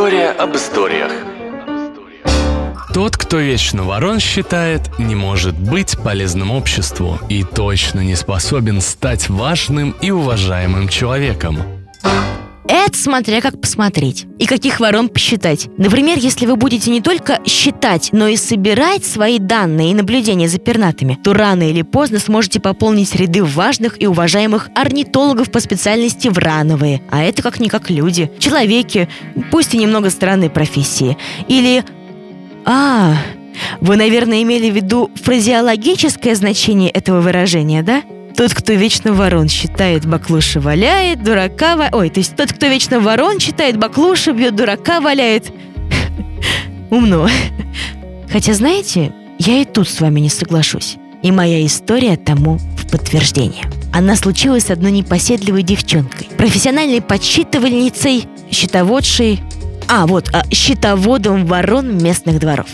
[0.00, 1.12] История об историях.
[2.94, 9.28] Тот, кто вечно ворон считает, не может быть полезным обществу и точно не способен стать
[9.28, 11.79] важным и уважаемым человеком.
[12.68, 15.68] Это смотря как посмотреть и каких ворон посчитать.
[15.76, 20.58] Например, если вы будете не только считать, но и собирать свои данные и наблюдения за
[20.58, 27.02] пернатыми, то рано или поздно сможете пополнить ряды важных и уважаемых орнитологов по специальности врановые.
[27.10, 29.08] А это как-никак люди, человеки,
[29.50, 31.16] пусть и немного странной профессии.
[31.48, 31.84] Или...
[32.66, 33.16] А,
[33.80, 38.02] вы, наверное, имели в виду фразеологическое значение этого выражения, да?
[38.40, 41.90] Тот, кто вечно ворон считает, баклуши валяет, дурака ва...
[41.92, 45.52] Ой, то есть тот, кто вечно ворон считает, баклуши бьет, дурака валяет.
[46.90, 47.28] Умно.
[48.32, 50.96] Хотя, знаете, я и тут с вами не соглашусь.
[51.22, 53.66] И моя история тому в подтверждение.
[53.92, 59.42] Она случилась с одной непоседливой девчонкой, профессиональной подсчитывальницей, счетоводшей,
[59.86, 62.68] а вот, а, счетоводом ворон местных дворов.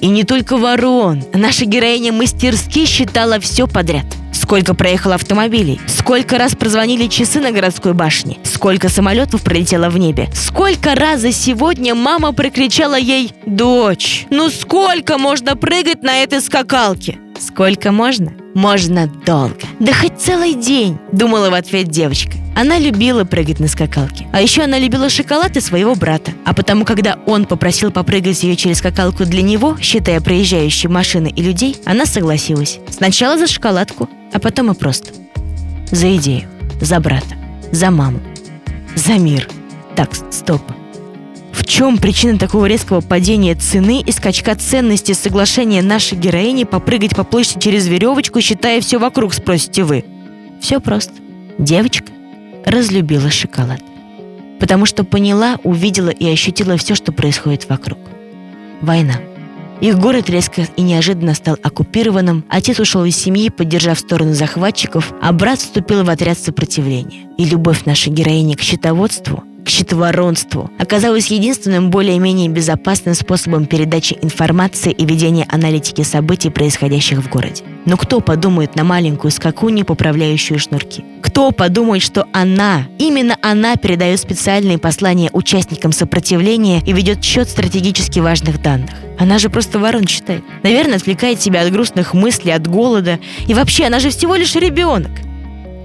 [0.00, 1.22] И не только ворон.
[1.34, 5.80] Наша героиня мастерски считала все подряд– Сколько проехало автомобилей?
[5.86, 8.38] Сколько раз прозвонили часы на городской башне?
[8.44, 10.28] Сколько самолетов пролетело в небе?
[10.34, 17.18] Сколько раз за сегодня мама прикричала ей «Дочь, ну сколько можно прыгать на этой скакалке?»
[17.40, 18.32] Сколько можно?
[18.54, 19.56] Можно долго.
[19.80, 22.32] Да хоть целый день, думала в ответ девочка.
[22.56, 24.28] Она любила прыгать на скакалке.
[24.32, 26.30] А еще она любила шоколад и своего брата.
[26.44, 31.42] А потому, когда он попросил попрыгать ее через скакалку для него, считая проезжающие машины и
[31.42, 32.78] людей, она согласилась.
[32.88, 35.12] Сначала за шоколадку, а потом и просто.
[35.90, 36.42] За идею,
[36.80, 37.36] за брата,
[37.72, 38.20] за маму,
[38.94, 39.48] за мир.
[39.96, 40.60] Так, стоп.
[41.52, 47.22] В чем причина такого резкого падения цены и скачка ценности соглашения нашей героини попрыгать по
[47.22, 50.04] площади через веревочку, считая все вокруг, спросите вы?
[50.60, 51.14] Все просто.
[51.56, 52.10] Девочка
[52.66, 53.80] разлюбила шоколад.
[54.58, 57.98] Потому что поняла, увидела и ощутила все, что происходит вокруг.
[58.80, 59.14] Война.
[59.80, 65.32] Их город резко и неожиданно стал оккупированным, отец ушел из семьи, поддержав сторону захватчиков, а
[65.32, 67.28] брат вступил в отряд сопротивления.
[67.36, 74.92] И любовь нашей героини к счетоводству– к щитоворонству оказалось единственным более-менее безопасным способом передачи информации
[74.92, 77.62] и ведения аналитики событий, происходящих в городе.
[77.86, 81.04] Но кто подумает на маленькую скакунью, поправляющую шнурки?
[81.22, 88.20] Кто подумает, что она, именно она передает специальные послания участникам сопротивления и ведет счет стратегически
[88.20, 88.90] важных данных?
[89.18, 90.42] Она же просто ворон читает.
[90.62, 93.18] Наверное, отвлекает себя от грустных мыслей, от голода.
[93.46, 95.10] И вообще, она же всего лишь ребенок.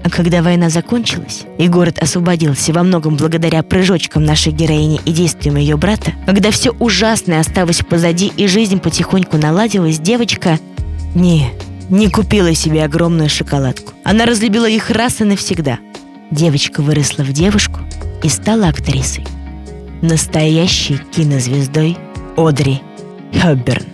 [0.02, 5.56] А когда война закончилась, и город освободился во многом благодаря прыжочкам нашей героини и действиям
[5.56, 10.58] ее брата, когда все ужасное осталось позади и жизнь потихоньку наладилась, девочка...
[11.14, 11.50] Не,
[11.90, 13.92] не купила себе огромную шоколадку.
[14.04, 15.80] Она разлюбила их раз и навсегда.
[16.30, 17.80] Девочка выросла в девушку
[18.22, 19.26] и стала актрисой.
[20.00, 21.98] Настоящей кинозвездой
[22.36, 22.80] Одри
[23.34, 23.84] Хёбберн.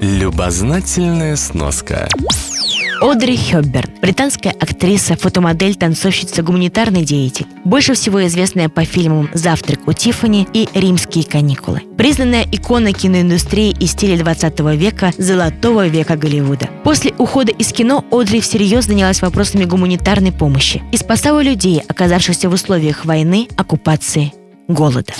[0.00, 2.08] Любознательная сноска.
[3.00, 7.46] Одри Хёбберн, британская актриса, фотомодель, танцовщица, гуманитарный деятель.
[7.64, 11.82] Больше всего известная по фильмам «Завтрак у Тиффани» и «Римские каникулы».
[11.98, 16.68] Признанная икона киноиндустрии и стиля 20 века, золотого века Голливуда.
[16.84, 22.54] После ухода из кино Одри всерьез занялась вопросами гуманитарной помощи и спасала людей, оказавшихся в
[22.54, 24.32] условиях войны, оккупации,
[24.68, 25.12] голода.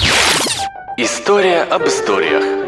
[0.97, 2.66] История об историях.